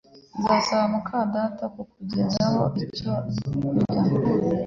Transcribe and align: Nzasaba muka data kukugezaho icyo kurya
Nzasaba 0.39 0.85
muka 0.93 1.17
data 1.35 1.63
kukugezaho 1.73 2.63
icyo 2.83 3.11
kurya 3.55 3.99